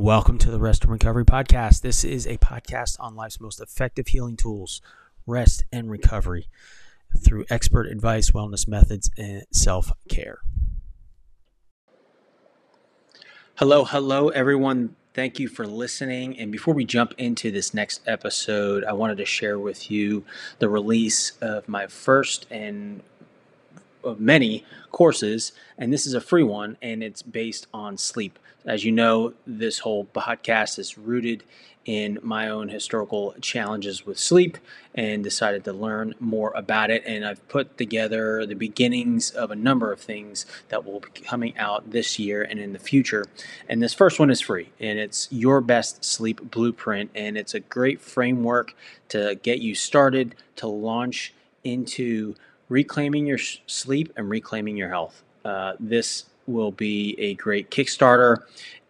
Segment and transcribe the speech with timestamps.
[0.00, 1.82] Welcome to the Rest and Recovery Podcast.
[1.82, 4.80] This is a podcast on life's most effective healing tools,
[5.26, 6.48] rest and recovery,
[7.22, 10.38] through expert advice, wellness methods, and self care.
[13.56, 14.96] Hello, hello, everyone.
[15.12, 16.38] Thank you for listening.
[16.38, 20.24] And before we jump into this next episode, I wanted to share with you
[20.60, 23.02] the release of my first and
[24.02, 28.38] of many courses, and this is a free one, and it's based on sleep.
[28.64, 31.44] As you know, this whole podcast is rooted
[31.86, 34.58] in my own historical challenges with sleep
[34.94, 37.02] and decided to learn more about it.
[37.06, 41.56] And I've put together the beginnings of a number of things that will be coming
[41.56, 43.24] out this year and in the future.
[43.68, 47.10] And this first one is free, and it's Your Best Sleep Blueprint.
[47.14, 48.74] And it's a great framework
[49.08, 51.32] to get you started to launch
[51.64, 52.34] into
[52.68, 55.22] reclaiming your sleep and reclaiming your health.
[55.44, 58.38] Uh, this will be a great Kickstarter,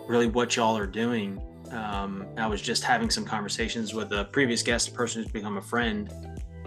[0.07, 1.41] really what y'all are doing.
[1.71, 5.57] Um, I was just having some conversations with a previous guest, a person who's become
[5.57, 6.11] a friend.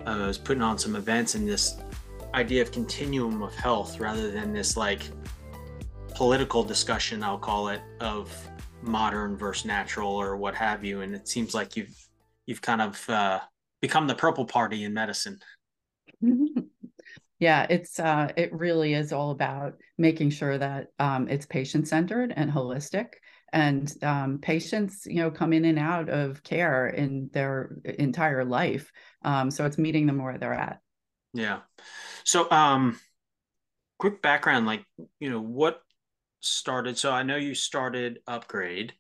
[0.07, 1.77] Uh, I was putting on some events, and this
[2.37, 5.03] idea of continuum of health rather than this like
[6.15, 8.31] political discussion i'll call it of
[8.87, 11.01] modern versus natural or what have you.
[11.01, 11.97] And it seems like you've
[12.47, 13.41] you've kind of uh,
[13.81, 15.39] become the purple party in medicine.
[17.39, 22.33] Yeah it's uh, it really is all about making sure that um, it's patient centered
[22.35, 23.09] and holistic.
[23.53, 28.91] And um, patients you know come in and out of care in their entire life.
[29.21, 30.81] Um, so it's meeting them where they're at
[31.33, 31.61] yeah
[32.25, 32.99] so, um,
[33.99, 34.85] quick background, like
[35.21, 35.81] you know, what
[36.41, 36.99] started?
[36.99, 38.93] So I know you started Upgrade,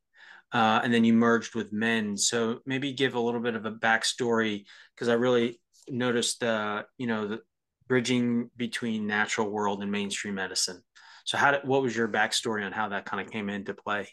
[0.52, 2.20] uh, and then you merged with Mend.
[2.20, 4.64] So maybe give a little bit of a backstory
[4.94, 7.40] because I really noticed, uh, you know, the
[7.88, 10.82] bridging between natural world and mainstream medicine.
[11.24, 14.08] So how did what was your backstory on how that kind of came into play?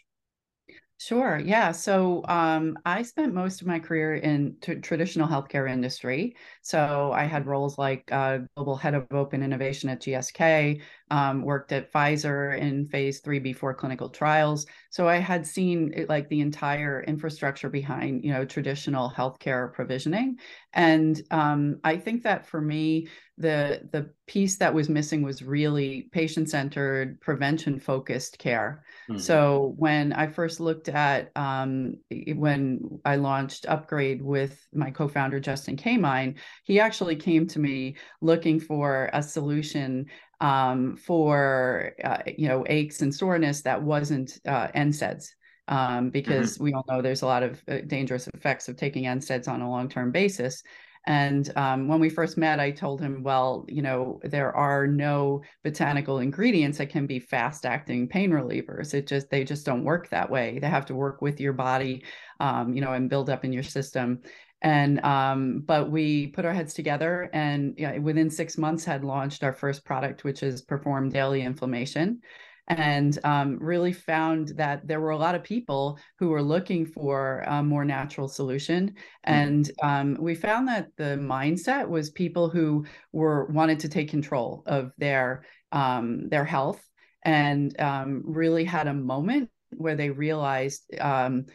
[0.96, 1.38] Sure.
[1.38, 1.72] Yeah.
[1.72, 6.34] So um, I spent most of my career in t- traditional healthcare industry.
[6.62, 11.72] So I had roles like uh, global head of open innovation at GSK, um, worked
[11.72, 14.64] at Pfizer in phase three before clinical trials.
[14.90, 20.38] So I had seen it, like the entire infrastructure behind, you know, traditional healthcare provisioning.
[20.72, 26.08] And um, I think that for me, the the piece that was missing was really
[26.12, 28.84] patient centered, prevention focused care.
[29.10, 29.18] Mm-hmm.
[29.18, 31.96] So when I first looked at um,
[32.34, 38.60] when I launched Upgrade with my co-founder Justin Kamine, he actually came to me looking
[38.60, 40.06] for a solution
[40.40, 45.28] um, for uh, you know aches and soreness that wasn't uh, NSAIDs.
[45.66, 46.08] Um, mm-hmm.
[46.10, 46.64] because mm-hmm.
[46.64, 49.70] we all know there's a lot of uh, dangerous effects of taking NSAIDs on a
[49.70, 50.62] long-term basis.
[51.06, 55.42] And um, when we first met, I told him, well, you know, there are no
[55.62, 58.94] botanical ingredients that can be fast acting pain relievers.
[58.94, 60.58] It just, they just don't work that way.
[60.58, 62.04] They have to work with your body,
[62.40, 64.22] um, you know, and build up in your system.
[64.62, 69.52] And, um, but we put our heads together and within six months had launched our
[69.52, 72.22] first product, which is Perform Daily Inflammation
[72.68, 77.44] and um, really found that there were a lot of people who were looking for
[77.46, 79.32] a more natural solution mm-hmm.
[79.32, 84.62] and um, we found that the mindset was people who were wanted to take control
[84.66, 86.82] of their um, their health
[87.22, 91.46] and um, really had a moment where they realized um,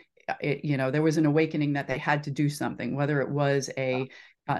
[0.41, 3.29] it, you know there was an awakening that they had to do something whether it
[3.29, 4.07] was a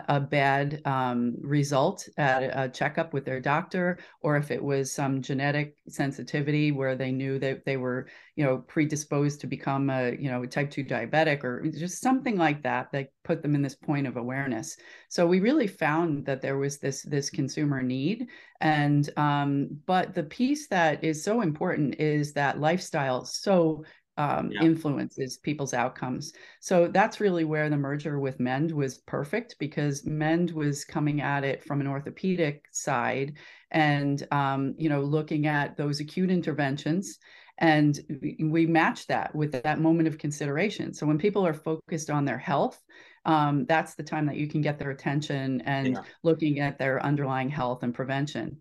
[0.07, 5.21] a, bad um, result at a checkup with their doctor, or if it was some
[5.21, 10.29] genetic sensitivity where they knew that they were, you know, predisposed to become a, you
[10.29, 14.05] know, type two diabetic, or just something like that that put them in this point
[14.05, 14.77] of awareness.
[15.09, 18.27] So we really found that there was this this consumer need,
[18.61, 23.83] and um, but the piece that is so important is that lifestyle so
[24.19, 24.61] um, yeah.
[24.61, 26.33] influences people's outcomes.
[26.59, 31.45] So that's really where the merger with Mend was perfect because Mend was coming at
[31.45, 33.37] it from an orthopedic side
[33.71, 37.17] and um, you know looking at those acute interventions
[37.59, 37.99] and
[38.41, 42.37] we match that with that moment of consideration so when people are focused on their
[42.37, 42.81] health
[43.25, 46.01] um, that's the time that you can get their attention and yeah.
[46.23, 48.57] looking at their underlying health and prevention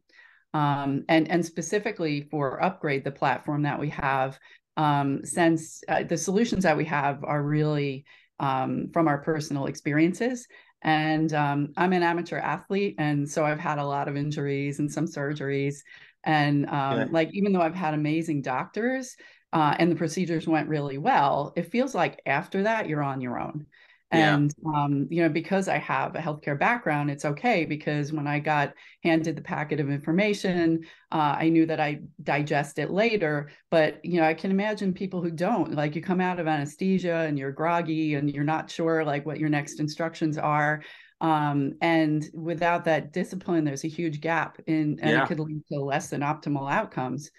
[0.52, 4.38] um, and and specifically for upgrade the platform that we have
[4.78, 8.06] um, since uh, the solutions that we have are really
[8.40, 10.46] um, from our personal experiences
[10.82, 14.90] and um, I'm an amateur athlete, and so I've had a lot of injuries and
[14.90, 15.78] some surgeries.
[16.24, 17.06] And um, yeah.
[17.10, 19.16] like, even though I've had amazing doctors
[19.52, 23.40] uh, and the procedures went really well, it feels like after that you're on your
[23.40, 23.66] own.
[24.10, 24.84] And, yeah.
[24.84, 28.72] um, you know, because I have a healthcare background, it's okay because when I got
[29.04, 30.80] handed the packet of information,
[31.12, 33.50] uh, I knew that I digest it later.
[33.70, 37.26] But, you know, I can imagine people who don't, like you come out of anesthesia
[37.28, 40.82] and you're groggy and you're not sure like what your next instructions are.
[41.20, 45.24] Um, and without that discipline, there's a huge gap in, and yeah.
[45.24, 47.30] it could lead to less than optimal outcomes.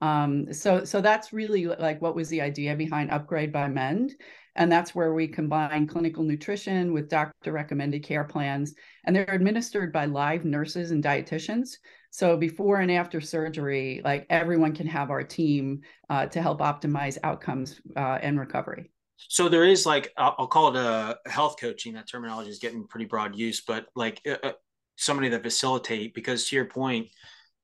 [0.00, 4.14] Um, so, so that's really like what was the idea behind Upgrade by Mend
[4.58, 8.74] and that's where we combine clinical nutrition with doctor recommended care plans.
[9.04, 11.76] And they're administered by live nurses and dietitians.
[12.10, 17.18] So before and after surgery, like everyone can have our team uh, to help optimize
[17.22, 18.90] outcomes uh, and recovery.
[19.28, 21.94] So there is like I'll call it a health coaching.
[21.94, 24.52] That terminology is getting pretty broad use, but like uh, uh,
[24.96, 27.08] somebody that facilitate because to your point,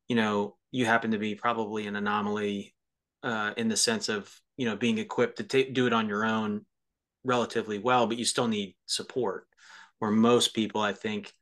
[0.06, 2.74] you know, you happen to be probably an anomaly
[3.24, 6.24] uh, in the sense of you know being equipped to t- do it on your
[6.24, 6.64] own
[7.24, 9.46] relatively well, but you still need support.
[9.98, 11.32] Where most people, I think,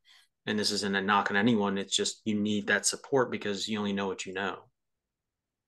[0.47, 3.79] and this isn't a knock on anyone, it's just you need that support because you
[3.79, 4.59] only know what you know.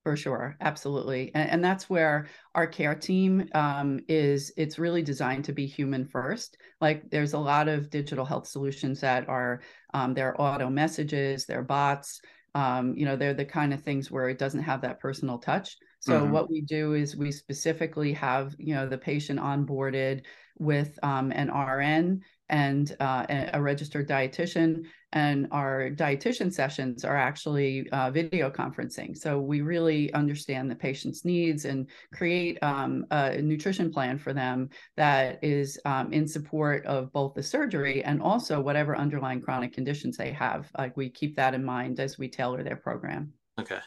[0.05, 4.53] For sure, absolutely, and, and that's where our care team um, is.
[4.57, 6.59] It's really designed to be human first.
[6.81, 9.63] Like there's a lot of digital health solutions that are
[9.95, 12.21] um, they're auto messages, they're bots.
[12.55, 15.77] Um, you know, they're the kind of things where it doesn't have that personal touch.
[16.05, 16.33] So mm-hmm.
[16.33, 20.25] what we do is we specifically have you know the patient onboarded
[20.59, 22.21] with um, an RN
[22.51, 23.25] and uh,
[23.55, 29.17] a registered dietitian, and our dietitian sessions are actually uh, video conferencing.
[29.17, 34.69] So we really understand the patient's needs and create um, a nutrition plan for them
[34.99, 40.19] that is um, in support of both the surgery and also whatever underlying chronic conditions
[40.19, 40.71] they have.
[40.77, 43.33] Like we keep that in mind as we tailor their program.
[43.59, 43.79] Okay.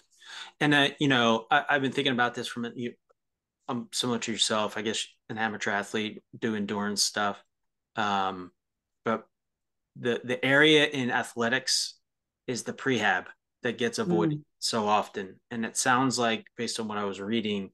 [0.59, 2.93] And uh, you know, I, have been thinking about this from you.
[3.67, 7.43] I'm similar to yourself, I guess, an amateur athlete, do endurance stuff.
[7.95, 8.51] Um,
[9.05, 9.27] but
[9.95, 11.95] the the area in athletics
[12.47, 13.25] is the prehab
[13.63, 14.43] that gets avoided mm.
[14.59, 17.71] so often, and it sounds like, based on what I was reading,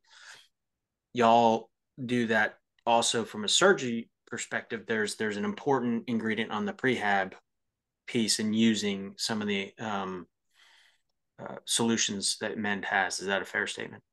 [1.14, 1.70] y'all
[2.04, 4.86] do that also from a surgery perspective.
[4.88, 7.34] There's there's an important ingredient on the prehab
[8.08, 10.28] piece and using some of the um,
[11.40, 13.20] uh, solutions that Mend has.
[13.20, 14.04] Is that a fair statement?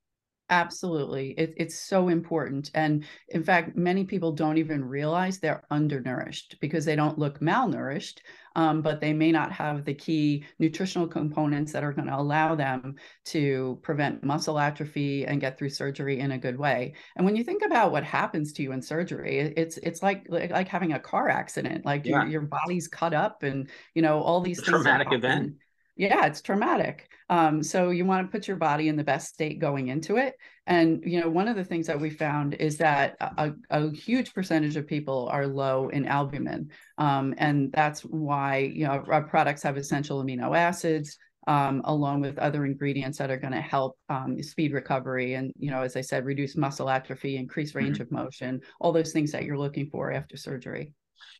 [0.50, 1.31] Absolutely.
[1.38, 2.72] It, it's so important.
[2.75, 8.19] And in fact, many people don't even realize they're undernourished because they don't look malnourished,
[8.56, 12.56] um, but they may not have the key nutritional components that are going to allow
[12.56, 12.96] them
[13.26, 16.94] to prevent muscle atrophy and get through surgery in a good way.
[17.14, 20.50] And when you think about what happens to you in surgery, it's it's like like,
[20.50, 21.84] like having a car accident.
[21.84, 22.22] Like yeah.
[22.22, 24.70] your, your body's cut up and you know all these things.
[24.70, 25.55] Traumatic event
[26.00, 27.08] yeah it's traumatic.
[27.29, 30.35] Um, so you want to put your body in the best state going into it.
[30.67, 34.32] And you know one of the things that we found is that a, a huge
[34.32, 36.70] percentage of people are low in albumin.
[36.98, 42.39] Um, and that's why you know our products have essential amino acids um, along with
[42.39, 46.01] other ingredients that are going to help um, speed recovery and you know as i
[46.01, 48.15] said reduce muscle atrophy increase range mm-hmm.
[48.15, 50.93] of motion all those things that you're looking for after surgery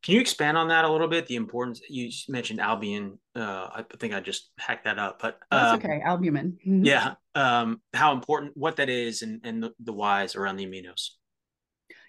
[0.03, 1.27] can you expand on that a little bit?
[1.27, 3.19] The importance you mentioned albumin.
[3.35, 6.01] Uh, I think I just hacked that up, but um, that's okay.
[6.05, 6.59] Albumin.
[6.67, 6.85] Mm-hmm.
[6.85, 7.15] Yeah.
[7.35, 11.11] Um, how important, what that is, and and the, the whys around the aminos.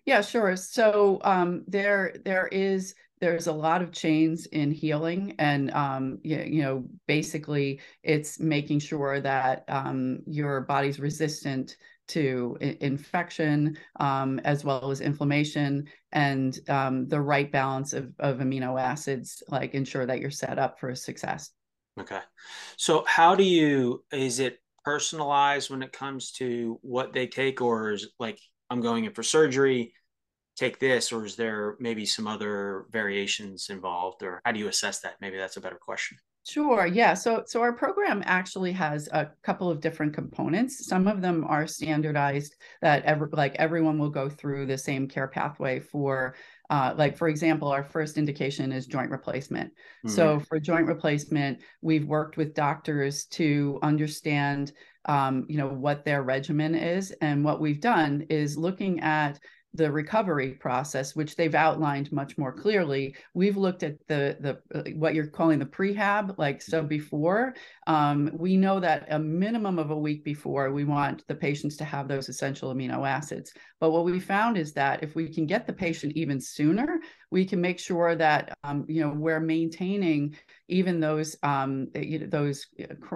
[0.05, 0.55] Yeah, sure.
[0.55, 6.39] So um, there there is there's a lot of chains in healing and um, you,
[6.39, 11.77] you, know basically it's making sure that um, your body's resistant
[12.11, 18.79] to infection um, as well as inflammation and um, the right balance of, of amino
[18.79, 21.51] acids like ensure that you're set up for success.
[21.99, 22.21] Okay.
[22.77, 27.91] So how do you is it personalized when it comes to what they take or
[27.91, 28.39] is like
[28.71, 29.93] i'm going in for surgery
[30.55, 34.99] take this or is there maybe some other variations involved or how do you assess
[34.99, 35.15] that?
[35.21, 36.88] Maybe that's a better question Sure.
[36.88, 37.13] Yeah.
[37.13, 40.88] So so our program actually has a couple of different components.
[40.88, 45.27] Some of them are standardized that ever like everyone will go through the same care
[45.27, 46.36] pathway for
[46.71, 49.69] uh, like for example, our first indication is joint replacement.
[49.69, 50.10] Mm-hmm.
[50.10, 54.71] So for joint replacement, we've worked with doctors to understand
[55.05, 59.38] um, you know what their regimen is, and what we've done is looking at
[59.73, 64.83] the recovery process, which they've outlined much more clearly, we've looked at the the uh,
[64.95, 66.37] what you're calling the prehab.
[66.37, 67.55] Like so, before
[67.87, 71.85] um, we know that a minimum of a week before we want the patients to
[71.85, 73.53] have those essential amino acids.
[73.79, 76.99] But what we found is that if we can get the patient even sooner,
[77.29, 80.35] we can make sure that um, you know we're maintaining
[80.67, 82.67] even those um, you know, those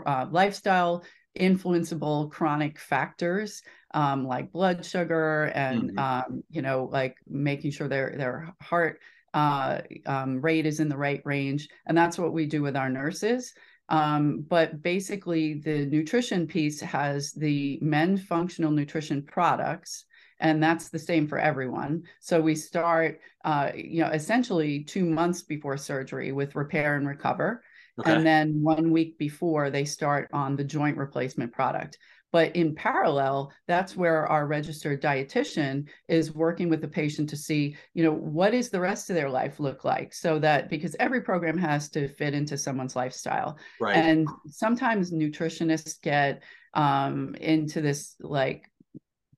[0.05, 1.03] uh, lifestyle
[1.39, 3.61] influenceable chronic factors
[3.93, 5.99] um, like blood sugar and mm-hmm.
[5.99, 8.99] um, you know like making sure their their heart
[9.35, 11.67] uh, um, rate is in the right range.
[11.85, 13.53] And that's what we do with our nurses.
[13.89, 20.05] Um, but basically the nutrition piece has the Mend functional nutrition products
[20.39, 22.03] and that's the same for everyone.
[22.19, 27.63] So we start uh, you know essentially two months before surgery with repair and recover
[27.99, 28.13] Okay.
[28.13, 31.97] And then one week before they start on the joint replacement product.
[32.31, 37.77] But in parallel, that's where our registered dietitian is working with the patient to see,
[37.93, 41.21] you know, what is the rest of their life look like so that because every
[41.21, 43.57] program has to fit into someone's lifestyle.
[43.79, 43.95] Right.
[43.95, 48.69] And sometimes nutritionists get um, into this like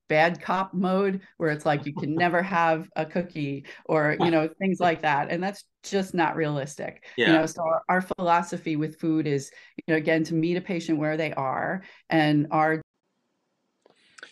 [0.08, 4.48] bad cop mode where it's like you can never have a cookie or you know
[4.58, 7.26] things like that and that's just not realistic yeah.
[7.28, 10.60] you know so our, our philosophy with food is you know again to meet a
[10.60, 12.80] patient where they are and our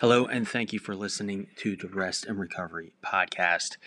[0.01, 3.79] Hello, and thank you for listening to the Rest and Recovery podcast.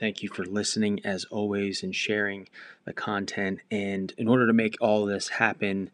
[0.00, 2.48] Thank you for listening as always and sharing
[2.86, 3.58] the content.
[3.70, 5.90] And in order to make all this happen,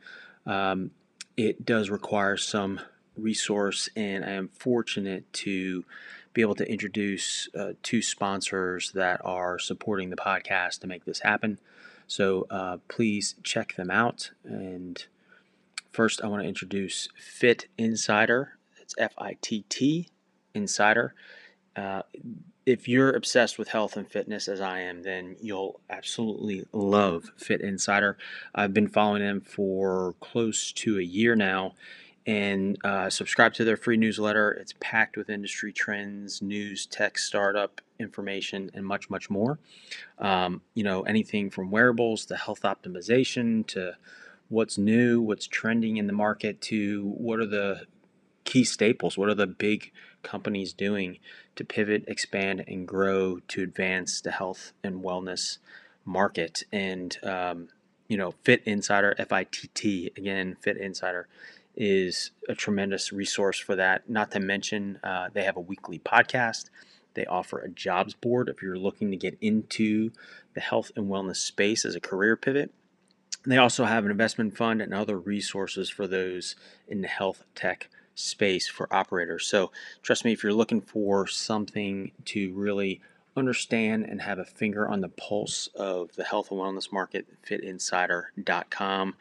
[0.47, 0.93] um,
[1.37, 2.79] it does require some
[3.17, 5.85] resource, and I am fortunate to
[6.33, 11.21] be able to introduce uh, two sponsors that are supporting the podcast to make this
[11.21, 11.61] happen.
[12.07, 14.33] So uh, please check them out.
[14.45, 15.05] And
[15.93, 18.59] first, I want to introduce Fitt Insider.
[18.81, 20.09] It's F I T T
[20.55, 21.15] Insider.
[21.77, 22.03] Uh,
[22.67, 27.61] if you're obsessed with health and fitness as I am, then you'll absolutely love Fitt
[27.61, 28.17] Insider.
[28.55, 31.75] I've been following them for close to a year now,
[32.27, 34.51] and uh, subscribe to their free newsletter.
[34.53, 39.59] It's packed with industry trends, news, tech, startup information, and much, much more.
[40.19, 43.97] Um, you know, anything from wearables to health optimization to
[44.49, 47.87] what's new, what's trending in the market to what are the
[48.45, 49.91] key staples, what are the big
[50.23, 51.19] companies doing
[51.57, 55.59] to pivot, expand, and grow to advance the health and wellness
[56.05, 56.65] market.
[56.73, 57.69] And, um,
[58.09, 61.27] you know, Fitt Insider, F I T T, again, Fitt Insider
[61.77, 64.09] is a tremendous resource for that.
[64.09, 66.71] Not to mention, uh, they have a weekly podcast.
[67.15, 70.11] They offer a jobs board if you're looking to get into
[70.55, 72.73] the health and wellness space as a career pivot.
[73.47, 76.57] They also have an investment fund and other resources for those
[76.89, 79.47] in the health tech space for operators.
[79.47, 79.71] So,
[80.03, 83.01] trust me, if you're looking for something to really
[83.37, 89.15] understand and have a finger on the pulse of the health and wellness market, fittinsider.com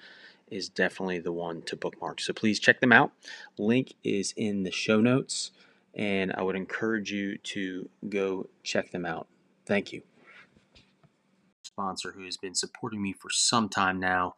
[0.54, 2.22] is definitely the one to bookmark.
[2.22, 3.12] So please check them out.
[3.58, 5.52] Link is in the show notes,
[5.96, 9.28] and I would encourage you to go check them out.
[9.66, 10.04] Thank you.
[11.64, 14.36] Sponsor who has been supporting me for some time now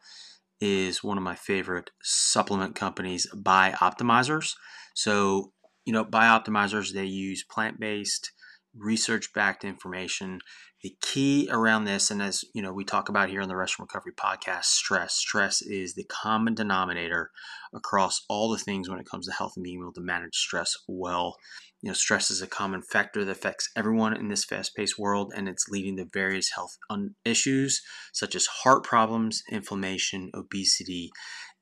[0.60, 4.54] is one of my favorite supplement companies, Bioptimizers.
[4.94, 5.52] So,
[5.84, 8.32] you know, Bioptimizers, they use plant based,
[8.74, 10.40] research backed information
[10.82, 13.78] the key around this, and as you know, we talk about here on the Rest
[13.78, 15.14] Recovery podcast, stress.
[15.14, 17.30] Stress is the common denominator
[17.74, 20.74] across all the things when it comes to health and being able to manage stress
[20.86, 21.36] well.
[21.82, 25.48] You know, stress is a common factor that affects everyone in this fast-paced world, and
[25.48, 31.10] it's leading to various health un- issues such as heart problems, inflammation, obesity,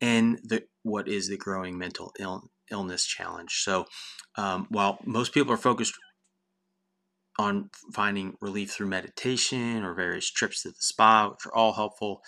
[0.00, 3.60] and the what is the growing mental Ill- illness challenge.
[3.62, 3.86] So,
[4.36, 5.94] um, while most people are focused
[7.38, 12.22] on finding relief through meditation or various trips to the spa, which are all helpful.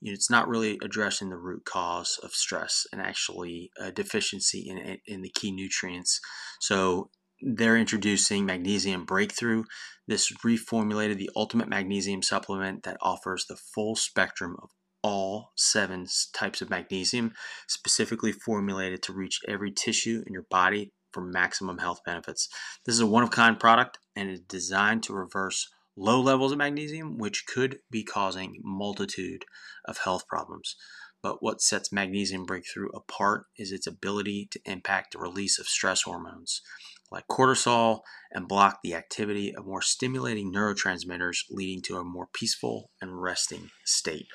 [0.00, 4.66] You know, it's not really addressing the root cause of stress and actually a deficiency
[4.68, 6.20] in, in the key nutrients.
[6.60, 7.10] So
[7.42, 9.64] they're introducing Magnesium Breakthrough.
[10.06, 14.70] This reformulated the ultimate magnesium supplement that offers the full spectrum of
[15.02, 17.32] all seven types of magnesium,
[17.68, 22.48] specifically formulated to reach every tissue in your body for maximum health benefits.
[22.84, 26.58] This is a one of kind product and is designed to reverse low levels of
[26.58, 29.44] magnesium, which could be causing multitude
[29.84, 30.76] of health problems.
[31.22, 36.02] But what sets magnesium breakthrough apart is its ability to impact the release of stress
[36.02, 36.62] hormones
[37.10, 38.00] like cortisol
[38.32, 43.70] and block the activity of more stimulating neurotransmitters, leading to a more peaceful and resting
[43.84, 44.26] state.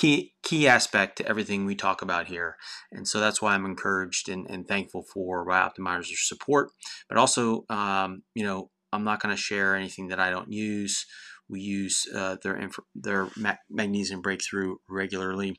[0.00, 2.56] Key, key aspect to everything we talk about here.
[2.90, 6.70] And so that's why I'm encouraged and, and thankful for Bioptimizer's support.
[7.06, 11.04] But also, um, you know, I'm not going to share anything that I don't use.
[11.50, 15.58] We use uh, their inf- their ma- magnesium breakthrough regularly.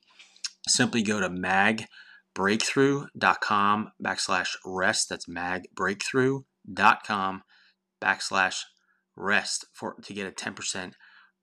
[0.67, 5.09] Simply go to magbreakthrough.com backslash rest.
[5.09, 7.43] That's magbreakthrough.com
[8.03, 8.61] backslash
[9.15, 10.93] rest for to get a 10%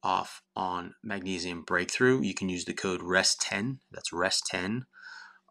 [0.03, 2.23] off on magnesium breakthrough.
[2.23, 3.79] You can use the code REST10.
[3.93, 4.83] That's REST10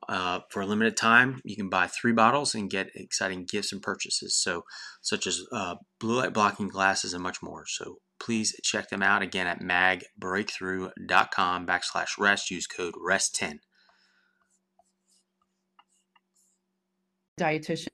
[0.10, 3.82] uh, for a limited time, you can buy three bottles and get exciting gifts and
[3.82, 4.64] purchases, so
[5.02, 7.66] such as uh, blue light blocking glasses and much more.
[7.68, 12.50] So please check them out again at magbreakthrough.com backslash rest.
[12.52, 13.60] Use code REST10.
[17.40, 17.90] Dietitian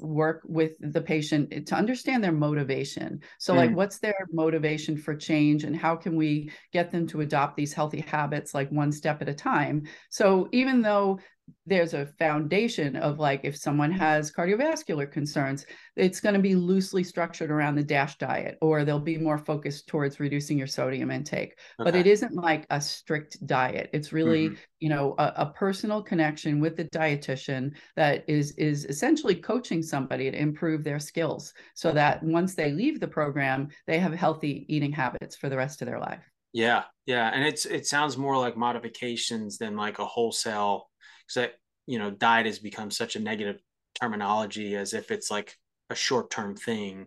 [0.00, 3.20] work with the patient to understand their motivation.
[3.38, 3.56] So, mm.
[3.56, 7.72] like, what's their motivation for change, and how can we get them to adopt these
[7.72, 9.84] healthy habits, like one step at a time?
[10.10, 11.20] So, even though
[11.66, 15.66] there's a foundation of like if someone has cardiovascular concerns
[15.96, 19.86] it's going to be loosely structured around the dash diet or they'll be more focused
[19.86, 21.90] towards reducing your sodium intake okay.
[21.90, 24.60] but it isn't like a strict diet it's really mm-hmm.
[24.80, 30.30] you know a, a, personal connection with the dietitian that is is essentially coaching somebody
[30.30, 34.92] to improve their skills so that once they leave the program they have healthy eating
[34.92, 38.56] habits for the rest of their life yeah yeah and it's it sounds more like
[38.56, 40.89] modifications than like a wholesale
[41.32, 41.50] because
[41.86, 43.60] you know diet has become such a negative
[44.00, 45.56] terminology as if it's like
[45.90, 47.06] a short-term thing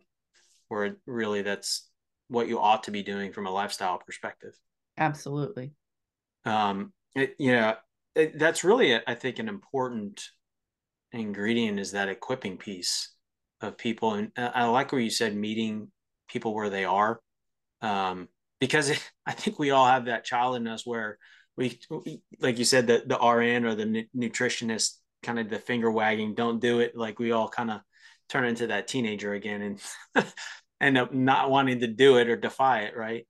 [0.68, 1.90] where really that's
[2.28, 4.58] what you ought to be doing from a lifestyle perspective.
[4.98, 5.72] Absolutely.
[6.46, 7.76] Um it, you know
[8.16, 10.30] it, that's really i think an important
[11.12, 13.10] ingredient is that equipping piece
[13.62, 14.14] of people.
[14.14, 15.90] And i like where you said meeting
[16.28, 17.20] people where they are.
[17.82, 18.28] Um
[18.60, 18.92] because
[19.26, 21.18] i think we all have that child in us where
[21.58, 21.80] we,
[22.40, 26.60] like you said, the the RN or the nutritionist kind of the finger wagging, don't
[26.60, 26.96] do it.
[26.96, 27.82] Like we all kind of
[28.30, 29.80] turn into that teenager again
[30.16, 30.26] and
[30.82, 33.26] end up not wanting to do it or defy it, right?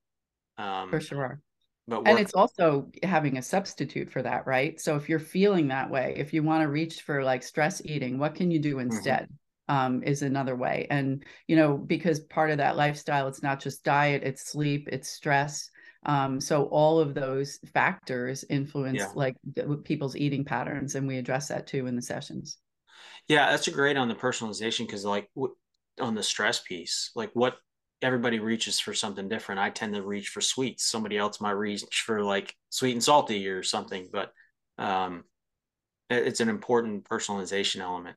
[0.58, 1.40] Um, For sure.
[1.86, 4.80] But work- and it's also having a substitute for that, right?
[4.80, 8.18] So if you're feeling that way, if you want to reach for like stress eating,
[8.18, 8.90] what can you do mm-hmm.
[8.90, 9.24] instead?
[9.24, 9.34] Mm-hmm.
[9.66, 10.86] Um, is another way.
[10.90, 15.08] And, you know, because part of that lifestyle, it's not just diet, it's sleep, it's
[15.08, 15.70] stress,
[16.04, 19.08] um, so all of those factors influence yeah.
[19.14, 19.36] like
[19.84, 22.58] people's eating patterns, and we address that too in the sessions.
[23.28, 25.54] Yeah, that's a great on the personalization because like w-
[26.00, 27.56] on the stress piece, like what
[28.02, 29.60] everybody reaches for something different.
[29.60, 30.84] I tend to reach for sweets.
[30.84, 34.32] Somebody else might reach for like sweet and salty or something, but
[34.78, 35.24] um,
[36.10, 38.16] it's an important personalization element.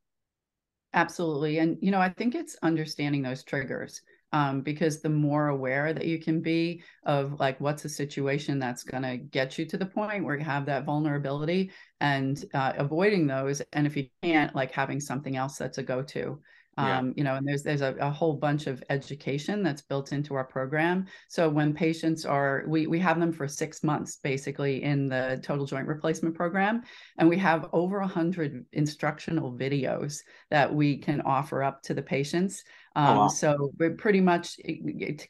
[0.93, 1.59] Absolutely.
[1.59, 4.01] And, you know, I think it's understanding those triggers
[4.33, 8.83] um, because the more aware that you can be of like what's a situation that's
[8.83, 13.27] going to get you to the point where you have that vulnerability and uh, avoiding
[13.27, 16.39] those and if you can't like having something else that's a go-to
[16.77, 20.35] um, you know and there's there's a, a, whole bunch of education that's built into
[20.35, 21.07] our program.
[21.27, 25.65] So when patients are we we have them for six months basically in the total
[25.65, 26.83] joint replacement program
[27.17, 30.19] and we have over 100 instructional videos
[30.51, 32.63] that we can offer up to the patients
[32.97, 33.27] um, oh, wow.
[33.27, 34.59] So we're pretty much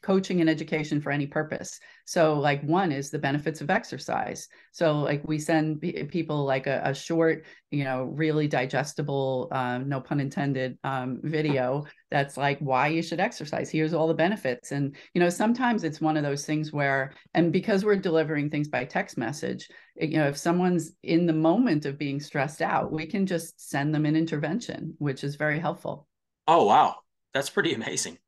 [0.00, 1.78] coaching and education for any purpose.
[2.06, 4.48] So like one is the benefits of exercise.
[4.72, 10.00] So like we send people like a, a short, you know, really digestible, um, no
[10.00, 13.68] pun intended, um, video that's like why you should exercise.
[13.68, 14.72] Here's all the benefits.
[14.72, 18.68] And you know, sometimes it's one of those things where, and because we're delivering things
[18.68, 23.04] by text message, you know, if someone's in the moment of being stressed out, we
[23.04, 26.08] can just send them an intervention, which is very helpful.
[26.46, 26.96] Oh wow
[27.34, 28.18] that's pretty amazing.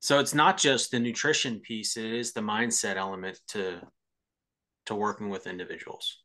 [0.00, 3.80] So it's not just the nutrition piece; it is the mindset element to
[4.86, 6.24] to working with individuals.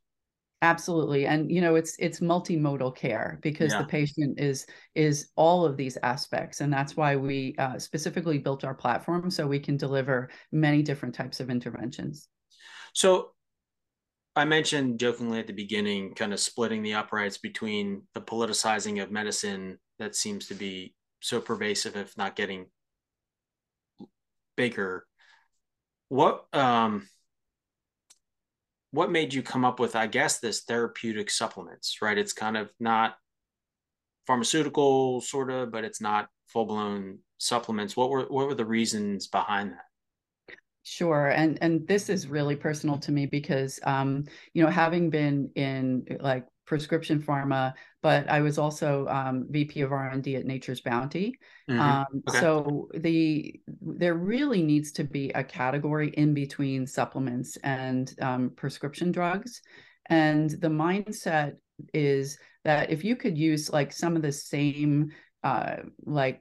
[0.62, 3.78] Absolutely, and you know it's it's multimodal care because yeah.
[3.78, 8.64] the patient is is all of these aspects, and that's why we uh, specifically built
[8.64, 12.28] our platform so we can deliver many different types of interventions.
[12.92, 13.30] So
[14.36, 19.10] I mentioned jokingly at the beginning, kind of splitting the uprights between the politicizing of
[19.10, 22.66] medicine that seems to be so pervasive, if not getting
[24.56, 25.06] bigger.
[26.08, 27.06] What um
[28.92, 32.18] what made you come up with, I guess, this therapeutic supplements, right?
[32.18, 33.14] It's kind of not
[34.26, 37.96] pharmaceutical sort of, but it's not full blown supplements.
[37.96, 40.56] What were what were the reasons behind that?
[40.82, 45.50] Sure, and and this is really personal to me because um, you know having been
[45.54, 50.46] in like prescription pharma, but I was also um, VP of R and D at
[50.46, 51.36] Nature's Bounty.
[51.68, 51.80] Mm-hmm.
[51.80, 52.38] Um, okay.
[52.38, 59.10] So the there really needs to be a category in between supplements and um, prescription
[59.10, 59.60] drugs,
[60.08, 61.54] and the mindset
[61.92, 65.10] is that if you could use like some of the same
[65.42, 66.40] uh, like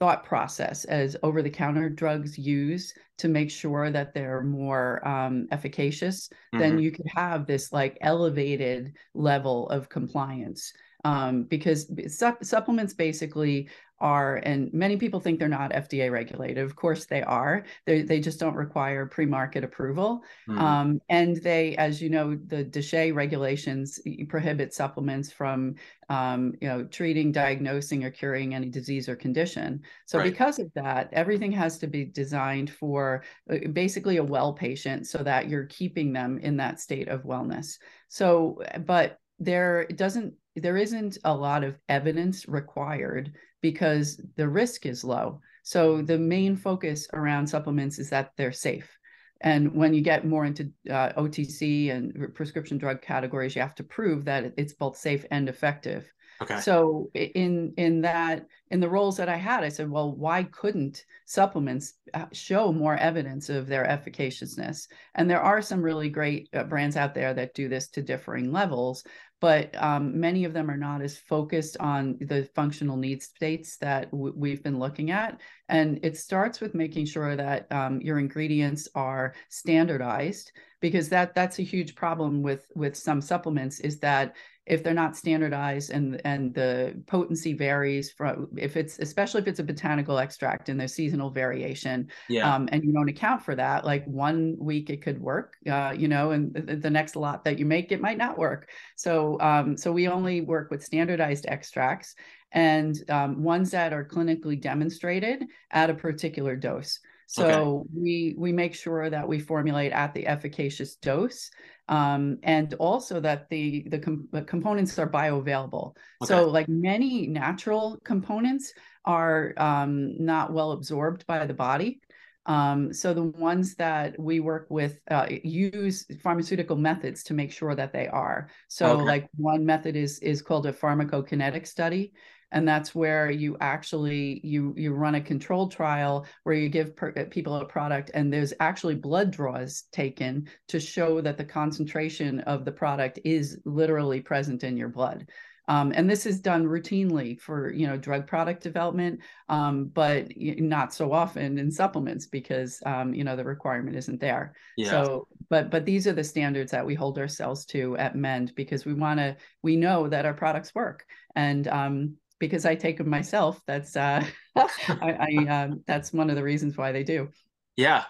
[0.00, 5.48] thought process as over the counter drugs use to make sure that they're more um,
[5.50, 6.58] efficacious, mm-hmm.
[6.58, 10.72] then you could have this like elevated level of compliance.
[11.04, 13.68] Um, because su- supplements basically
[14.00, 16.58] are, and many people think they're not FDA regulated.
[16.58, 17.64] Of course, they are.
[17.86, 20.22] They they just don't require pre-market approval.
[20.48, 20.58] Mm-hmm.
[20.58, 25.74] Um, and they, as you know, the DSHEA regulations prohibit supplements from,
[26.08, 29.82] um, you know, treating, diagnosing, or curing any disease or condition.
[30.06, 30.30] So right.
[30.30, 35.18] because of that, everything has to be designed for uh, basically a well patient, so
[35.18, 37.78] that you're keeping them in that state of wellness.
[38.08, 45.04] So, but there doesn't there isn't a lot of evidence required because the risk is
[45.04, 45.40] low.
[45.62, 48.98] So the main focus around supplements is that they're safe.
[49.40, 53.84] And when you get more into uh, OTC and prescription drug categories, you have to
[53.84, 56.12] prove that it's both safe and effective.
[56.40, 56.60] Okay.
[56.60, 61.04] So in in that in the roles that I had, I said, well, why couldn't
[61.26, 64.86] supplements uh, show more evidence of their efficaciousness?
[65.16, 68.52] And there are some really great uh, brands out there that do this to differing
[68.52, 69.04] levels,
[69.40, 74.10] but um, many of them are not as focused on the functional needs states that
[74.10, 75.40] w- we've been looking at.
[75.68, 81.58] And it starts with making sure that um, your ingredients are standardized because that that's
[81.58, 84.34] a huge problem with with some supplements is that
[84.68, 89.58] if they're not standardized and and the potency varies from if it's especially if it's
[89.58, 92.54] a botanical extract and there's seasonal variation yeah.
[92.54, 96.06] um, and you don't account for that like one week it could work uh, you
[96.06, 99.76] know and the, the, next lot that you make it might not work so um,
[99.76, 102.14] so we only work with standardized extracts
[102.52, 107.88] and um, ones that are clinically demonstrated at a particular dose so okay.
[107.94, 111.50] we we make sure that we formulate at the efficacious dose
[111.86, 115.94] um, and also that the the, com- the components are bioavailable.
[116.22, 116.28] Okay.
[116.28, 118.72] So like many natural components
[119.04, 122.00] are um, not well absorbed by the body.
[122.46, 127.74] Um, so the ones that we work with uh, use pharmaceutical methods to make sure
[127.74, 128.48] that they are.
[128.68, 129.02] So okay.
[129.02, 132.14] like one method is is called a pharmacokinetic study,
[132.52, 137.12] and that's where you actually you you run a controlled trial where you give per,
[137.16, 142.40] uh, people a product and there's actually blood draws taken to show that the concentration
[142.40, 145.28] of the product is literally present in your blood.
[145.68, 150.94] Um, and this is done routinely for you know drug product development um, but not
[150.94, 154.54] so often in supplements because um, you know the requirement isn't there.
[154.78, 154.90] Yeah.
[154.90, 158.86] so but but these are the standards that we hold ourselves to at mend because
[158.86, 161.04] we want to we know that our products work.
[161.36, 163.60] And um, because I take them myself.
[163.66, 164.24] That's uh,
[164.56, 167.28] I, I um, that's one of the reasons why they do.
[167.76, 168.04] Yeah,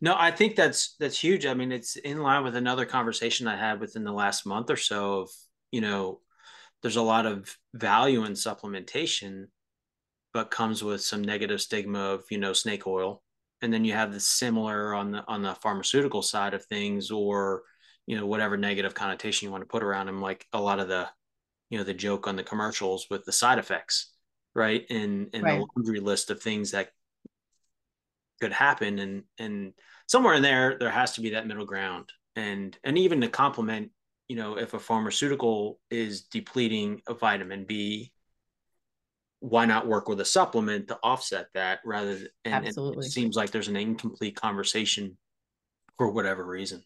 [0.00, 1.46] no, I think that's that's huge.
[1.46, 4.76] I mean, it's in line with another conversation I had within the last month or
[4.76, 5.30] so of
[5.70, 6.20] you know,
[6.82, 9.46] there's a lot of value in supplementation,
[10.32, 13.22] but comes with some negative stigma of you know snake oil,
[13.62, 17.62] and then you have the similar on the on the pharmaceutical side of things, or
[18.06, 20.88] you know whatever negative connotation you want to put around them, like a lot of
[20.88, 21.08] the
[21.72, 24.12] you know the joke on the commercials with the side effects
[24.54, 25.58] right and and right.
[25.58, 26.90] the laundry list of things that
[28.40, 29.72] could happen and and
[30.06, 33.90] somewhere in there there has to be that middle ground and and even to complement
[34.28, 38.12] you know if a pharmaceutical is depleting a vitamin b
[39.40, 43.06] why not work with a supplement to offset that rather than and Absolutely.
[43.06, 45.16] it seems like there's an incomplete conversation
[45.96, 46.84] for whatever reason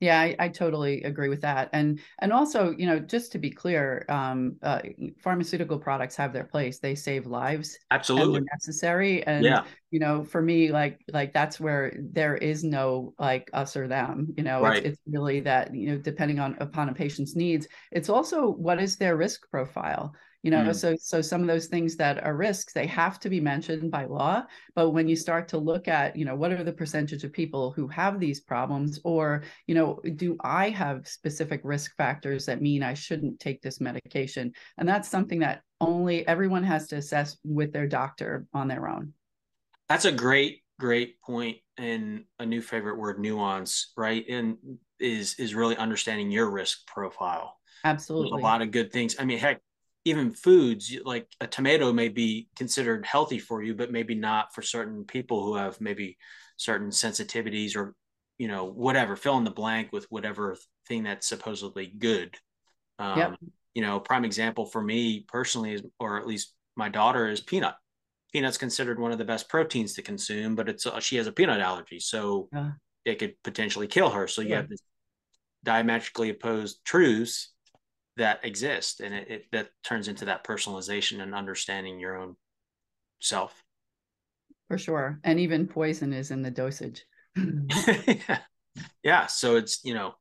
[0.00, 3.50] yeah, I, I, totally agree with that, and and also, you know, just to be
[3.50, 4.80] clear, um, uh,
[5.18, 6.78] pharmaceutical products have their place.
[6.78, 9.22] They save lives, absolutely and necessary.
[9.26, 9.64] And yeah.
[9.90, 14.32] you know, for me, like like that's where there is no like us or them.
[14.38, 14.78] You know, right.
[14.78, 17.68] it's, it's really that you know, depending on upon a patient's needs.
[17.92, 20.74] It's also what is their risk profile you know mm.
[20.74, 24.04] so so some of those things that are risks they have to be mentioned by
[24.04, 24.42] law
[24.74, 27.72] but when you start to look at you know what are the percentage of people
[27.72, 32.82] who have these problems or you know do i have specific risk factors that mean
[32.82, 34.52] i shouldn't take this medication?
[34.78, 39.14] And that's something that only everyone has to assess with their doctor on their own.
[39.88, 44.56] That's a great great point and a new favorite word nuance right and
[44.98, 47.58] is is really understanding your risk profile.
[47.84, 49.16] Absolutely There's a lot of good things.
[49.18, 49.60] I mean heck
[50.04, 54.62] even foods like a tomato may be considered healthy for you, but maybe not for
[54.62, 56.16] certain people who have maybe
[56.56, 57.94] certain sensitivities or
[58.38, 60.56] you know whatever fill in the blank with whatever
[60.88, 62.36] thing that's supposedly good.
[62.98, 63.36] Um, yep.
[63.74, 67.74] you know prime example for me personally is or at least my daughter is peanut.
[68.32, 71.32] Peanut's considered one of the best proteins to consume but it's uh, she has a
[71.32, 72.70] peanut allergy so uh,
[73.04, 74.26] it could potentially kill her.
[74.26, 74.82] So you have this
[75.64, 77.52] diametrically opposed truths
[78.20, 82.36] that exist and it, it that turns into that personalization and understanding your own
[83.18, 83.64] self.
[84.68, 85.18] For sure.
[85.24, 87.04] And even poison is in the dosage.
[88.06, 88.38] Yeah.
[89.02, 89.26] yeah.
[89.26, 90.14] So it's you know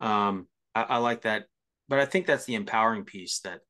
[0.00, 1.46] um I, I, like that.
[1.88, 3.60] But i think that's the empowering piece that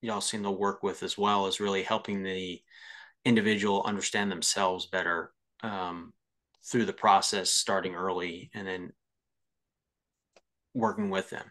[0.00, 2.60] y'all seem to work with as well is really helping the
[3.24, 5.32] individual understand themselves better
[5.62, 6.14] um
[6.64, 8.92] through the process starting early and then
[10.72, 11.44] working with them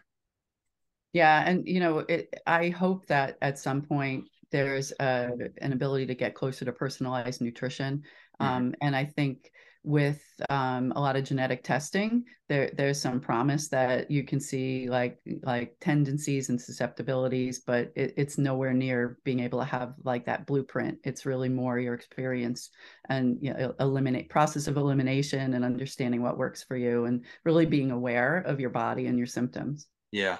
[1.12, 6.06] yeah and you know it, i hope that at some point there's a, an ability
[6.06, 8.02] to get closer to personalized nutrition
[8.40, 8.46] mm-hmm.
[8.46, 9.50] um, and i think
[9.84, 14.88] with um, a lot of genetic testing there there's some promise that you can see
[14.88, 20.26] like like tendencies and susceptibilities but it, it's nowhere near being able to have like
[20.26, 20.98] that blueprint.
[21.04, 22.70] It's really more your experience
[23.08, 27.64] and you know, eliminate process of elimination and understanding what works for you and really
[27.64, 29.86] being aware of your body and your symptoms.
[30.10, 30.38] Yeah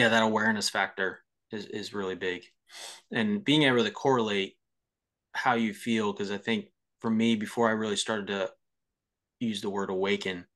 [0.00, 1.20] yeah that awareness factor
[1.52, 2.44] is is really big.
[3.12, 4.56] And being able to correlate
[5.34, 6.66] how you feel because i think
[7.00, 8.50] for me before i really started to
[9.40, 10.46] use the word awaken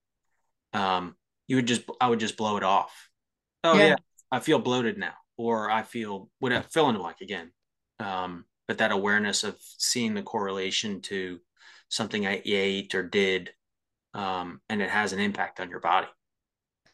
[0.72, 1.14] um
[1.46, 3.10] you would just i would just blow it off.
[3.62, 3.96] Oh yeah, yeah
[4.32, 7.52] i feel bloated now or i feel whatever fill in the blank again.
[8.00, 11.38] Um but that awareness of seeing the correlation to
[11.90, 13.50] something i ate or did
[14.14, 16.08] um and it has an impact on your body.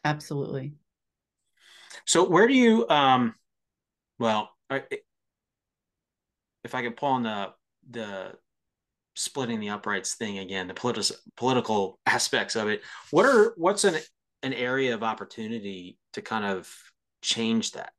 [0.05, 0.73] Absolutely
[2.11, 3.35] so where do you um
[4.19, 4.51] well
[6.65, 7.53] if I could pull on the
[7.89, 8.33] the
[9.17, 13.97] splitting the uprights thing again, the political political aspects of it, what are what's an
[14.43, 16.73] an area of opportunity to kind of
[17.23, 17.93] change that,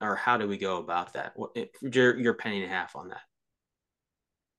[0.00, 1.32] or how do we go about that?
[1.36, 3.22] What your your penny and a half on that?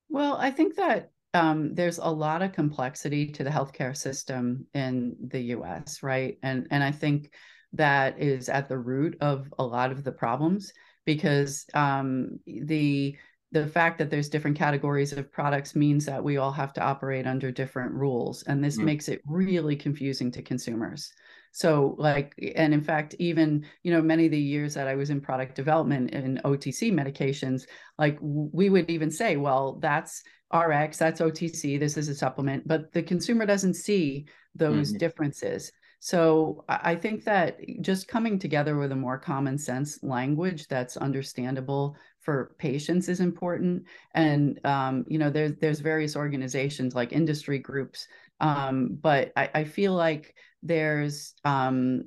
[0.08, 5.16] Well, I think that um, there's a lot of complexity to the healthcare system in
[5.20, 6.38] the U.S., right?
[6.42, 7.32] And and I think
[7.74, 10.72] that is at the root of a lot of the problems
[11.04, 13.16] because um, the
[13.52, 17.24] the fact that there's different categories of products means that we all have to operate
[17.24, 18.84] under different rules and this mm.
[18.84, 21.12] makes it really confusing to consumers
[21.52, 25.10] so like and in fact even you know many of the years that i was
[25.10, 27.64] in product development in otc medications
[27.96, 32.92] like we would even say well that's rx that's otc this is a supplement but
[32.92, 34.98] the consumer doesn't see those mm-hmm.
[34.98, 35.70] differences
[36.04, 41.96] so I think that just coming together with a more common sense language that's understandable
[42.20, 43.84] for patients is important.
[44.12, 48.06] And um, you know, there's there's various organizations like industry groups,
[48.40, 52.02] um, but I, I, feel like there's um,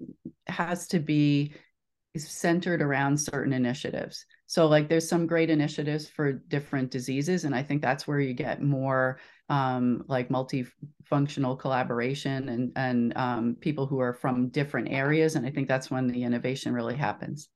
[0.46, 1.56] has to be
[2.16, 4.28] centered around certain initiatives.
[4.48, 8.34] So like there's some great initiatives for different diseases, and I think that's where you
[8.34, 15.36] get more um, like multifunctional collaboration and and um, people who are from different areas,
[15.36, 17.50] and I think that's when the innovation really happens.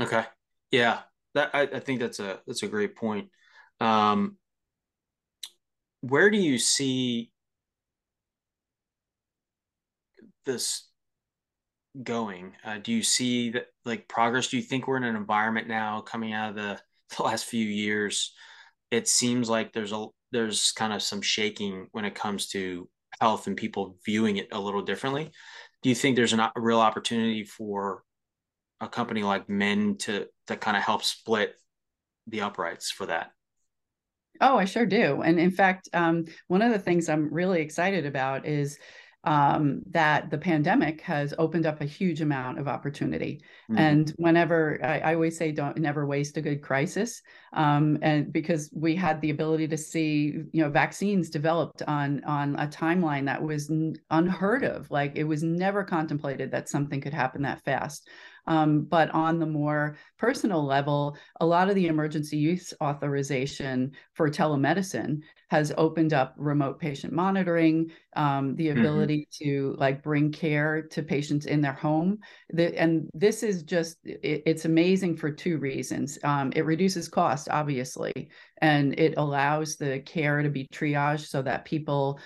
[0.00, 0.24] Okay,
[0.72, 1.00] yeah,
[1.34, 3.28] that I, I think that's a that's a great point.
[3.80, 4.36] Um,
[6.00, 7.30] where do you see
[10.44, 10.88] this
[12.00, 12.54] going?
[12.64, 14.48] Uh, do you see that like progress?
[14.48, 16.80] Do you think we're in an environment now coming out of the,
[17.16, 18.32] the last few years?
[18.90, 22.88] It seems like there's a there's kind of some shaking when it comes to
[23.20, 25.30] health and people viewing it a little differently.
[25.82, 28.02] Do you think there's an, a real opportunity for
[28.80, 31.54] a company like Mend to to kind of help split
[32.26, 33.32] the uprights for that?
[34.40, 35.22] Oh, I sure do.
[35.22, 38.78] And in fact, um, one of the things I'm really excited about is
[39.24, 43.40] um, that the pandemic has opened up a huge amount of opportunity.
[43.70, 43.78] Mm-hmm.
[43.78, 48.68] And whenever I, I, always say, don't never waste a good crisis, um, and because
[48.74, 53.42] we had the ability to see, you know, vaccines developed on on a timeline that
[53.42, 53.70] was
[54.10, 54.90] unheard of.
[54.90, 58.08] Like it was never contemplated that something could happen that fast.
[58.46, 64.28] Um, but on the more personal level, a lot of the emergency use authorization for
[64.28, 68.80] telemedicine has opened up remote patient monitoring, um, the mm-hmm.
[68.80, 69.44] ability mm-hmm.
[69.44, 72.18] to like bring care to patients in their home.
[72.50, 76.18] The, and this is just, it, it's amazing for two reasons.
[76.24, 78.30] Um, it reduces cost, obviously,
[78.62, 82.18] and it allows the care to be triaged so that people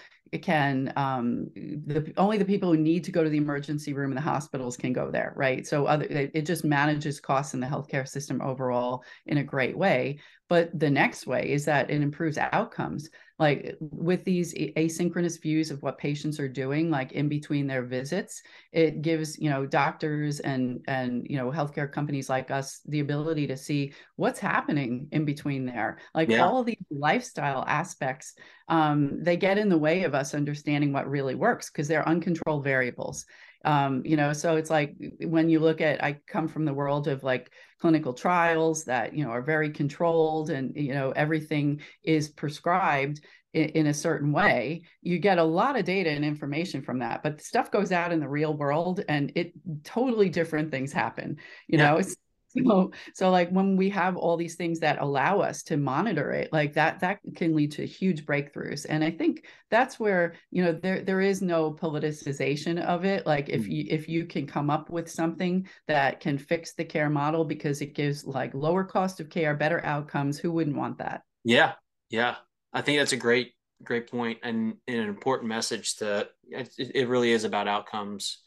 [0.43, 4.17] can um, the only the people who need to go to the emergency room in
[4.17, 5.67] the hospitals can go there, right?
[5.67, 10.19] So other it just manages costs in the healthcare system overall in a great way.
[10.49, 15.83] But the next way is that it improves outcomes like with these asynchronous views of
[15.83, 20.83] what patients are doing like in between their visits it gives you know doctors and
[20.89, 25.67] and you know healthcare companies like us the ability to see what's happening in between
[25.67, 26.47] there like yeah.
[26.47, 28.35] all these lifestyle aspects
[28.69, 32.65] um, they get in the way of us understanding what really works because they're uncontrolled
[32.65, 33.27] variables
[33.67, 37.09] um, you know so it's like when you look at i come from the world
[37.09, 42.29] of like clinical trials that you know are very controlled and you know everything is
[42.29, 43.21] prescribed
[43.53, 47.23] in, in, a certain way you get a lot of data and information from that
[47.23, 49.53] but stuff goes out in the real world and it
[49.83, 51.91] totally different things happen you yeah.
[51.91, 52.17] know it's
[52.49, 56.53] so so like when we have all these things that allow us to monitor it
[56.53, 58.87] like that that can lead to huge breakthroughs.
[58.89, 63.27] And i think that's where you know there there is no politicization of it.
[63.27, 63.71] Like if mm.
[63.71, 67.81] you if you can come up with something that can fix the care model because
[67.81, 71.23] it gives like lower cost of care better outcomes who wouldn't want that?
[71.45, 71.73] Yeah.
[72.11, 72.37] Yeah.
[72.73, 77.09] I think that's a great great point and, and an important message to it, it
[77.09, 78.39] really is about outcomes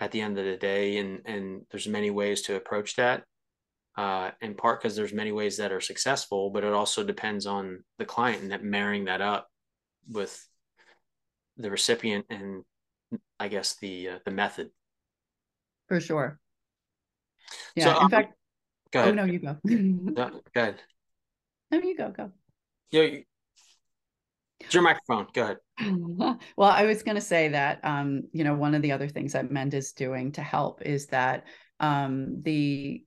[0.00, 3.24] at the end of the day and and there's many ways to approach that
[3.96, 7.84] uh, in part because there's many ways that are successful, but it also depends on
[7.98, 9.48] the client and that marrying that up
[10.08, 10.46] with
[11.56, 12.64] the recipient and
[13.38, 14.70] I guess the uh, the method.
[15.88, 16.40] For sure.
[17.76, 17.84] Yeah.
[17.84, 18.34] So, in um, fact,
[18.92, 19.18] go oh, ahead.
[19.18, 19.56] Oh no, you go.
[19.64, 20.80] no, go ahead.
[21.70, 22.10] No, you go.
[22.10, 22.32] Go.
[22.90, 23.02] Yeah.
[23.02, 23.24] You,
[24.60, 25.26] it's your microphone.
[25.32, 25.56] Go ahead.
[26.56, 29.32] well, I was going to say that, um, you know, one of the other things
[29.32, 31.44] that Mend is doing to help is that
[31.80, 33.02] um, the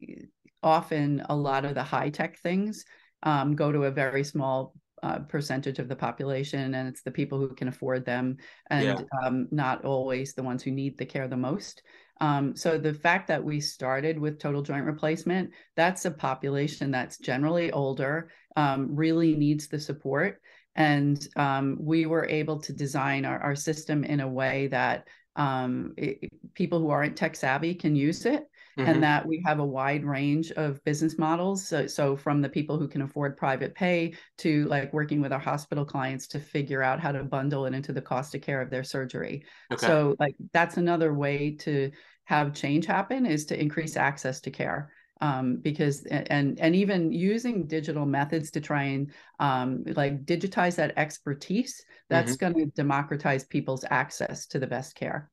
[0.66, 2.84] often a lot of the high tech things
[3.24, 4.74] um, go to a very small
[5.04, 8.38] uh, percentage of the population, and it's the people who can afford them,
[8.70, 9.02] and yeah.
[9.24, 11.84] um, not always the ones who need the care the most.
[12.22, 17.20] Um, so the fact that we started with total joint replacement, that's a population that's
[17.20, 20.42] generally older, um, really needs the support.
[20.76, 25.94] And um, we were able to design our, our system in a way that um,
[25.98, 28.46] it, people who aren't tech savvy can use it
[28.78, 28.90] mm-hmm.
[28.90, 31.68] and that we have a wide range of business models.
[31.68, 35.40] So, so from the people who can afford private pay to like working with our
[35.40, 38.70] hospital clients to figure out how to bundle it into the cost of care of
[38.70, 39.44] their surgery.
[39.72, 39.86] Okay.
[39.86, 41.92] So like that's another way to
[42.26, 47.68] have change happen is to increase access to care um, because and and even using
[47.68, 52.54] digital methods to try and um, like digitize that expertise that's mm-hmm.
[52.54, 55.30] going to democratize people's access to the best care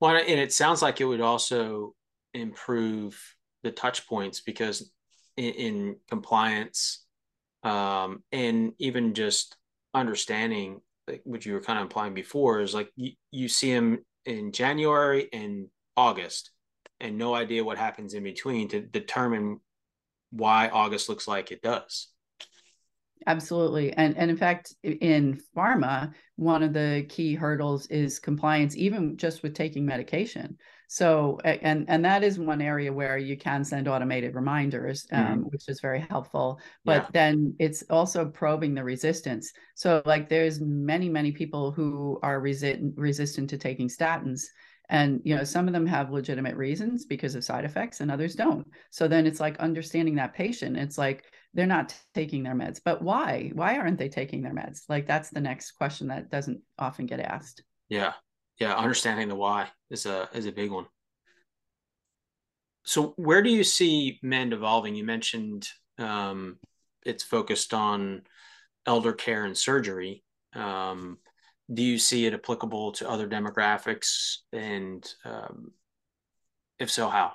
[0.00, 1.94] well and it sounds like it would also
[2.34, 3.20] improve
[3.62, 4.90] the touch points because
[5.36, 7.04] in, in compliance
[7.62, 9.56] um, and even just
[9.94, 14.04] understanding like what you were kind of implying before is like you, you see them
[14.24, 16.50] in January and August
[17.00, 19.60] and no idea what happens in between to determine
[20.30, 22.08] why August looks like it does.
[23.26, 23.92] Absolutely.
[23.92, 29.42] And, and in fact, in pharma, one of the key hurdles is compliance, even just
[29.42, 30.58] with taking medication.
[30.88, 35.40] So, and, and that is one area where you can send automated reminders, um, mm-hmm.
[35.42, 36.60] which is very helpful.
[36.84, 37.08] But yeah.
[37.12, 39.52] then it's also probing the resistance.
[39.74, 44.42] So like there's many, many people who are resi- resistant to taking statins
[44.90, 48.34] and you know some of them have legitimate reasons because of side effects and others
[48.34, 52.80] don't so then it's like understanding that patient it's like they're not taking their meds
[52.84, 56.60] but why why aren't they taking their meds like that's the next question that doesn't
[56.78, 58.12] often get asked yeah
[58.58, 60.86] yeah understanding the why is a is a big one.
[62.84, 64.94] So where do you see mend evolving?
[64.94, 66.58] You mentioned um,
[67.04, 68.22] it's focused on
[68.86, 70.22] elder care and surgery.
[70.54, 71.18] Um,
[71.72, 74.38] do you see it applicable to other demographics?
[74.52, 75.72] And um,
[76.78, 77.32] if so how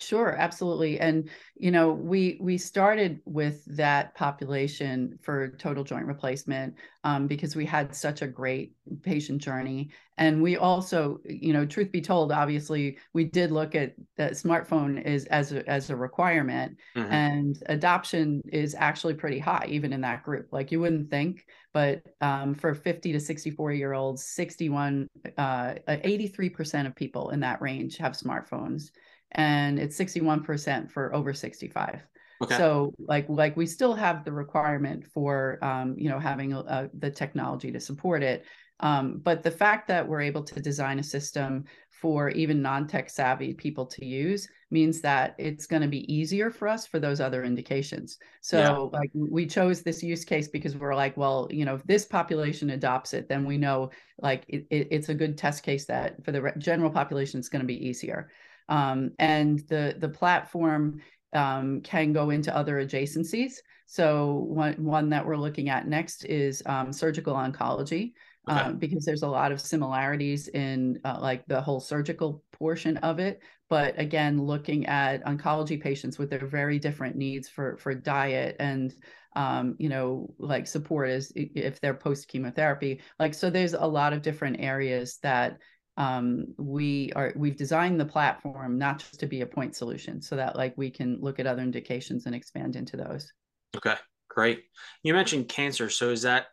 [0.00, 0.98] Sure, absolutely.
[0.98, 7.54] And you know, we we started with that population for total joint replacement um, because
[7.54, 12.32] we had such a great patient journey, and we also, you know, truth be told,
[12.32, 17.12] obviously, we did look at that smartphone is as a, as a requirement, mm-hmm.
[17.12, 20.48] and adoption is actually pretty high even in that group.
[20.50, 26.86] Like you wouldn't think, but um, for 50 to 64 year olds, 61, uh, 83%
[26.86, 28.90] of people in that range have smartphones
[29.32, 32.00] and it's 61% for over 65.
[32.42, 32.56] Okay.
[32.56, 37.10] So like like we still have the requirement for um, you know having a, the
[37.10, 38.44] technology to support it.
[38.80, 43.52] Um, but the fact that we're able to design a system for even non-tech savvy
[43.52, 47.44] people to use means that it's going to be easier for us for those other
[47.44, 48.16] indications.
[48.40, 48.98] So yeah.
[48.98, 52.70] like we chose this use case because we're like, well, you know, if this population
[52.70, 56.32] adopts it, then we know like it, it, it's a good test case that for
[56.32, 58.30] the general population, it's going to be easier.
[58.70, 61.00] Um, and the the platform
[61.32, 63.54] um, can go into other adjacencies.
[63.86, 68.12] So one one that we're looking at next is um, surgical oncology
[68.48, 68.60] okay.
[68.60, 73.18] um, because there's a lot of similarities in uh, like the whole surgical portion of
[73.18, 73.42] it.
[73.68, 78.94] But again, looking at oncology patients with their very different needs for for diet and
[79.36, 83.00] um, you know, like support is if they're post chemotherapy.
[83.18, 85.58] Like so, there's a lot of different areas that
[86.00, 90.34] um, we are we've designed the platform not just to be a point solution, so
[90.34, 93.30] that like we can look at other indications and expand into those.
[93.76, 93.96] Okay,
[94.30, 94.64] great.
[95.02, 96.46] You mentioned cancer, so is that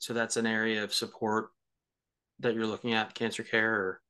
[0.00, 1.50] so that's an area of support
[2.40, 4.00] that you're looking at, cancer care or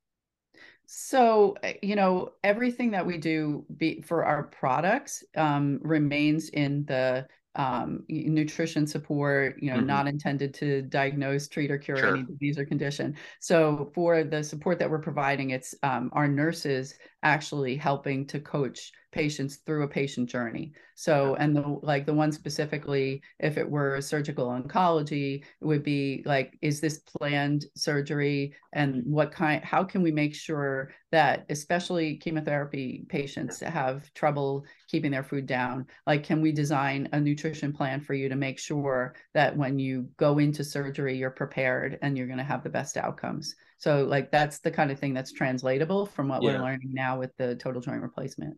[0.87, 6.87] so eh, you know everything that we do be, for our products um, remains in
[6.87, 7.27] the
[7.59, 9.87] um, nutrition support, you know, mm-hmm.
[9.87, 12.15] not intended to diagnose, treat, or cure sure.
[12.15, 13.17] any disease or condition.
[13.41, 18.93] So for the support that we're providing, it's um, our nurses actually helping to coach
[19.11, 20.73] patients through a patient journey.
[20.95, 26.23] So, and the like the one specifically, if it were surgical oncology, it would be
[26.27, 29.11] like, is this planned surgery, and mm-hmm.
[29.11, 29.65] what kind?
[29.65, 35.87] How can we make sure that, especially chemotherapy patients, have trouble keeping their food down?
[36.07, 40.09] Like, can we design a nutrition plan for you to make sure that when you
[40.19, 43.55] go into surgery, you're prepared and you're going to have the best outcomes?
[43.79, 46.59] So, like, that's the kind of thing that's translatable from what yeah.
[46.59, 48.57] we're learning now with the total joint replacement.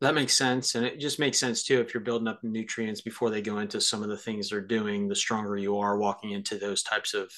[0.00, 0.74] That makes sense.
[0.74, 3.80] And it just makes sense too if you're building up nutrients before they go into
[3.80, 7.32] some of the things they're doing, the stronger you are walking into those types of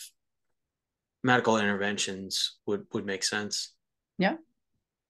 [1.22, 3.74] medical interventions would would make sense.
[4.18, 4.36] Yeah.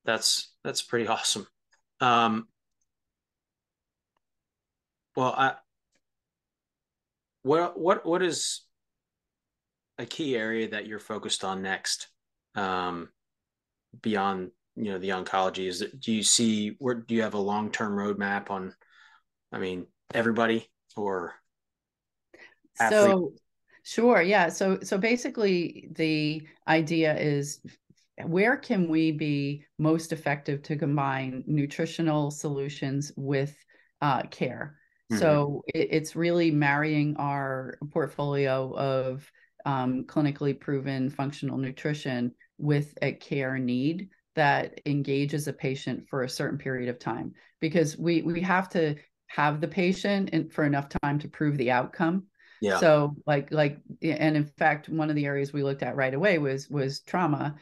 [0.05, 1.47] That's that's pretty awesome.
[2.01, 2.49] Um
[5.17, 5.55] well I
[7.43, 8.63] what what what is
[9.99, 12.09] a key area that you're focused on next
[12.55, 13.09] um
[14.03, 17.39] beyond you know the oncology is that do you see where do you have a
[17.39, 18.73] long-term roadmap on
[19.53, 21.35] i mean everybody or
[22.81, 23.01] athlete?
[23.01, 23.33] so
[23.83, 27.61] sure yeah so so basically the idea is
[28.25, 33.57] where can we be most effective to combine nutritional solutions with
[34.01, 34.77] uh, care
[35.11, 35.21] mm-hmm.
[35.21, 39.31] so it, it's really marrying our portfolio of
[39.65, 46.29] um, clinically proven functional nutrition with a care need that engages a patient for a
[46.29, 47.33] certain period of time.
[47.61, 48.97] Because we we have to
[49.29, 52.25] have the patient in, for enough time to prove the outcome.
[52.61, 52.79] Yeah.
[52.79, 56.39] so like like and in fact one of the areas we looked at right away
[56.39, 57.55] was was trauma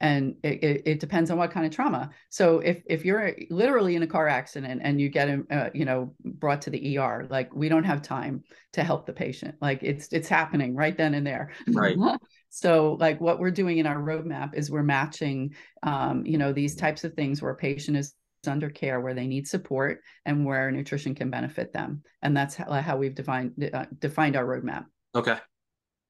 [0.00, 3.96] and it, it, it, depends on what kind of trauma so if if you're literally
[3.96, 7.54] in a car accident and you get uh, you know brought to the er like
[7.54, 11.26] we don't have time to help the patient like it's it's happening right then and
[11.26, 11.96] there right
[12.56, 16.74] So, like what we're doing in our roadmap is we're matching, um, you know, these
[16.74, 18.14] types of things where a patient is
[18.46, 22.02] under care, where they need support, and where nutrition can benefit them.
[22.22, 24.86] And that's how, how we've defined uh, defined our roadmap.
[25.14, 25.36] Okay,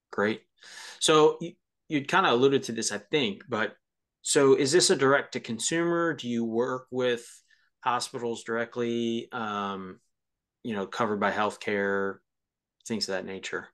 [0.09, 0.43] great.
[0.99, 1.37] So
[1.87, 3.73] you'd kind of alluded to this, I think, but
[4.21, 6.13] so is this a direct to consumer?
[6.13, 7.25] Do you work with
[7.81, 9.29] hospitals directly?
[9.31, 9.99] Um,
[10.63, 12.15] you know, covered by healthcare,
[12.85, 13.69] things of that nature.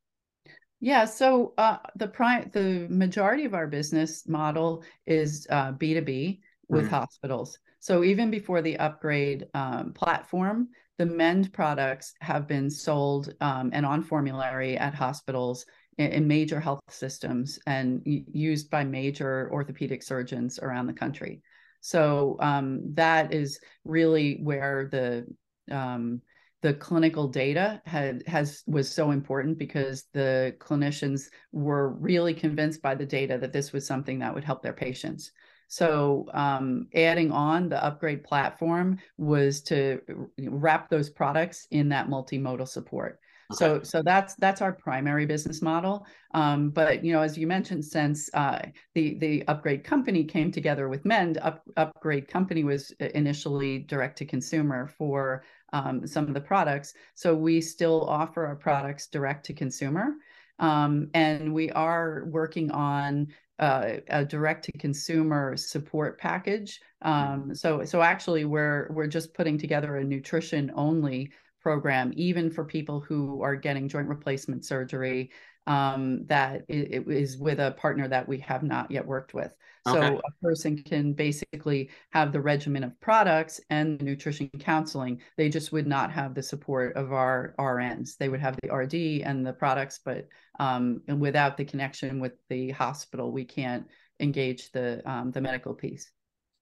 [0.80, 6.02] Yeah, so uh, the prime, the majority of our business model is uh, B two
[6.02, 6.96] B with mm-hmm.
[6.96, 7.58] hospitals.
[7.80, 10.68] So even before the upgrade um, platform,
[11.00, 15.66] the Mend products have been sold um, and on formulary at hospitals
[15.98, 21.42] in, major health systems and used by major orthopedic surgeons around the country.
[21.82, 25.26] So um, that is really where the
[25.74, 26.22] um,
[26.62, 32.96] the clinical data had has was so important because the clinicians were really convinced by
[32.96, 35.32] the data that this was something that would help their patients.
[35.68, 40.00] So um, adding on the upgrade platform was to
[40.40, 43.20] wrap those products in that multimodal support.
[43.52, 43.58] Okay.
[43.58, 46.06] So so that's that's our primary business model.
[46.34, 48.60] Um, but you know, as you mentioned, since uh,
[48.96, 54.26] the the upgrade company came together with Mend, up, upgrade company was initially direct to
[54.26, 56.94] consumer for um, some of the products.
[57.16, 60.14] So we still offer our products direct to consumer.
[60.60, 63.28] Um, and we are working on
[63.60, 66.80] uh, a direct to consumer support package.
[67.02, 71.32] Um, so, so actually, we're we're just putting together a nutrition only
[71.64, 75.32] program, even for people who are getting joint replacement surgery
[75.66, 79.56] um, that it, it is with a partner that we have not yet worked with.
[79.86, 85.20] So a person can basically have the regimen of products and the nutrition counseling.
[85.36, 88.16] They just would not have the support of our RNs.
[88.16, 92.32] They would have the RD and the products, but um, and without the connection with
[92.48, 93.86] the hospital, we can't
[94.22, 96.10] engage the um, the medical piece.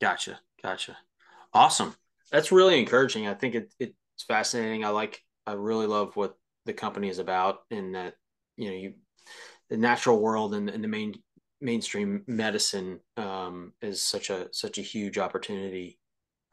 [0.01, 0.39] Gotcha.
[0.63, 0.97] Gotcha.
[1.53, 1.93] Awesome.
[2.31, 3.27] That's really encouraging.
[3.27, 4.85] I think it it, it's fascinating.
[4.85, 8.13] I like, I really love what the company is about and that,
[8.55, 8.93] you know, you,
[9.69, 11.15] the natural world and, and the main
[11.59, 15.97] mainstream medicine um, is such a, such a huge opportunity.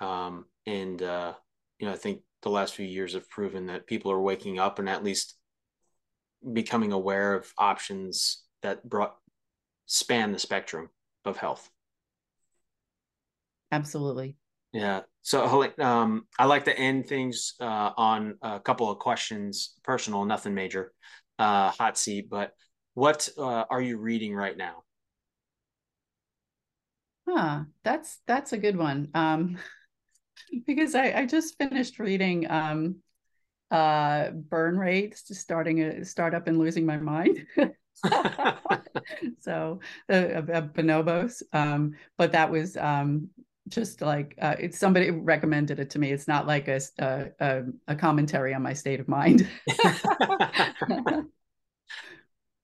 [0.01, 1.35] Um, and, uh,
[1.79, 4.79] you know, I think the last few years have proven that people are waking up
[4.79, 5.37] and at least
[6.53, 9.15] becoming aware of options that brought
[9.85, 10.89] span the spectrum
[11.27, 11.69] of health.
[13.71, 14.37] Absolutely.
[14.73, 15.01] Yeah.
[15.23, 20.55] So um, I like to end things uh, on a couple of questions, personal, nothing
[20.55, 20.93] major,
[21.39, 22.29] uh, hot seat.
[22.31, 22.53] But
[22.95, 24.85] what uh, are you reading right now?
[27.29, 29.09] Huh, that's that's a good one.
[29.15, 29.59] Um,
[30.67, 32.97] because I, I just finished reading um,
[33.71, 37.47] uh, Burn Rate, starting a startup and losing my mind.
[39.41, 43.29] so uh, uh, bonobos um, but that was um,
[43.69, 46.13] just like uh, it's somebody recommended it to me.
[46.13, 49.49] It's not like a a, a commentary on my state of mind.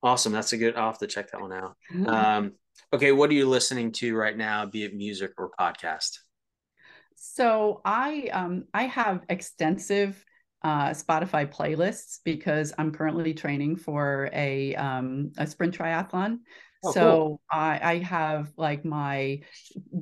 [0.02, 0.76] awesome, that's a good.
[0.76, 1.76] I'll have to check that one out.
[2.06, 2.52] Um,
[2.92, 6.18] okay, what are you listening to right now, be it music or podcast?
[7.16, 10.24] So I um, I have extensive
[10.62, 16.38] uh, Spotify playlists because I'm currently training for a um, a sprint triathlon.
[16.84, 17.40] Oh, so cool.
[17.50, 19.40] I, I have like my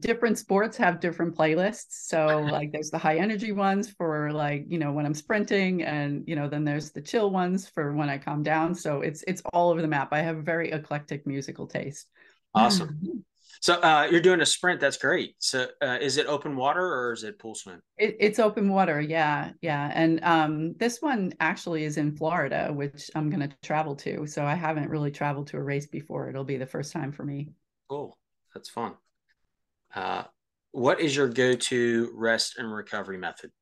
[0.00, 1.86] different sports have different playlists.
[2.08, 6.24] So like there's the high energy ones for like you know when I'm sprinting, and
[6.26, 8.74] you know then there's the chill ones for when I calm down.
[8.74, 10.08] So it's it's all over the map.
[10.12, 12.08] I have a very eclectic musical taste.
[12.54, 13.24] Awesome.
[13.60, 14.80] So uh, you're doing a sprint.
[14.80, 15.36] That's great.
[15.38, 17.80] So uh, is it open water or is it pool swim?
[17.96, 19.00] It, it's open water.
[19.00, 19.92] Yeah, yeah.
[19.94, 24.26] And um, this one actually is in Florida, which I'm going to travel to.
[24.26, 26.28] So I haven't really traveled to a race before.
[26.28, 27.50] It'll be the first time for me.
[27.88, 28.18] Cool.
[28.52, 28.94] That's fun.
[29.94, 30.24] Uh,
[30.72, 33.52] what is your go-to rest and recovery method?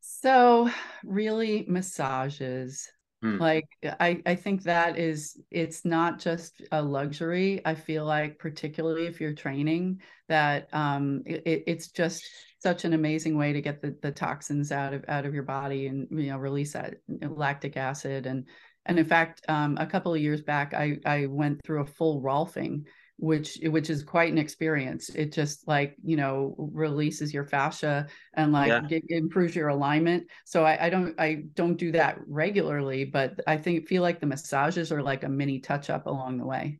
[0.00, 0.70] So
[1.02, 2.88] really massages.
[3.24, 3.40] Mm.
[3.40, 7.62] Like I, I think that is it's not just a luxury.
[7.64, 12.22] I feel like particularly if you're training, that um it, it's just
[12.58, 15.86] such an amazing way to get the, the toxins out of out of your body
[15.86, 18.46] and you know release that lactic acid and
[18.86, 22.22] and in fact um, a couple of years back I I went through a full
[22.22, 22.84] Rolfing
[23.16, 25.08] which which is quite an experience.
[25.10, 28.80] It just like you know releases your fascia and like yeah.
[28.80, 30.24] get, improves your alignment.
[30.44, 34.26] So I, I don't i don't do that regularly but i think feel like the
[34.26, 36.78] massages are like a mini touch up along the way.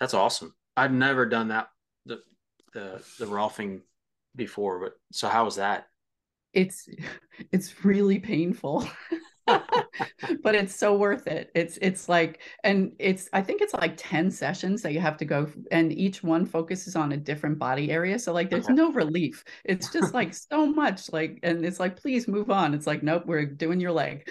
[0.00, 0.54] That's awesome.
[0.76, 1.68] I've never done that
[2.04, 2.20] the
[2.72, 3.82] the the rolfing
[4.34, 5.86] before but so how was that?
[6.52, 6.88] It's
[7.52, 8.88] it's really painful
[9.46, 11.50] but it's so worth it.
[11.54, 15.24] It's it's like and it's I think it's like 10 sessions that you have to
[15.24, 18.18] go and each one focuses on a different body area.
[18.18, 19.44] So like there's no relief.
[19.64, 22.74] It's just like so much like and it's like please move on.
[22.74, 24.28] It's like nope, we're doing your leg.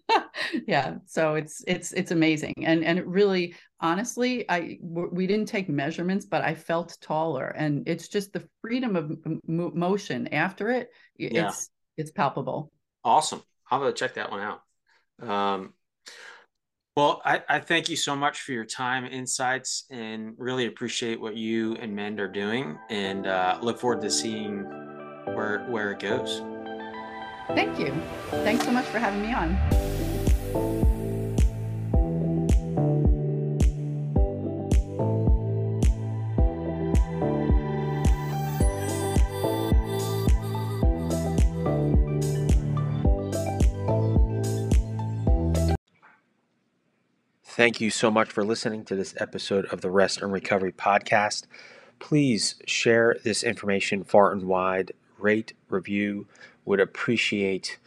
[0.66, 2.54] yeah, so it's it's it's amazing.
[2.64, 7.88] And and it really honestly I we didn't take measurements but I felt taller and
[7.88, 9.16] it's just the freedom of
[9.48, 10.90] motion after it.
[11.16, 11.48] Yeah.
[11.48, 12.70] It's it's palpable.
[13.04, 13.42] Awesome.
[13.74, 14.60] I'll have to check that one out.
[15.28, 15.74] Um,
[16.96, 21.36] well, I, I, thank you so much for your time, insights, and really appreciate what
[21.36, 24.62] you and Mend are doing, and uh, look forward to seeing
[25.34, 26.40] where where it goes.
[27.48, 27.92] Thank you.
[28.44, 30.93] Thanks so much for having me on.
[47.56, 51.46] Thank you so much for listening to this episode of the Rest and Recovery Podcast.
[52.00, 56.26] Please share this information far and wide, rate, review.
[56.64, 57.78] Would appreciate